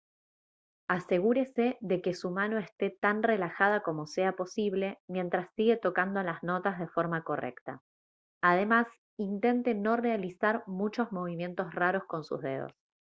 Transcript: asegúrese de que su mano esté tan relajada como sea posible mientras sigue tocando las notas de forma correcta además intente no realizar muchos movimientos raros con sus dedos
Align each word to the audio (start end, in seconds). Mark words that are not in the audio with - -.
asegúrese 0.89 1.77
de 1.79 2.01
que 2.01 2.15
su 2.15 2.31
mano 2.31 2.57
esté 2.57 2.89
tan 2.89 3.21
relajada 3.21 3.83
como 3.83 4.07
sea 4.07 4.31
posible 4.31 4.97
mientras 5.07 5.53
sigue 5.55 5.77
tocando 5.77 6.23
las 6.23 6.41
notas 6.41 6.79
de 6.79 6.87
forma 6.87 7.23
correcta 7.23 7.83
además 8.41 8.87
intente 9.19 9.75
no 9.75 9.97
realizar 9.97 10.63
muchos 10.65 11.11
movimientos 11.11 11.71
raros 11.75 12.03
con 12.07 12.23
sus 12.23 12.41
dedos 12.41 12.71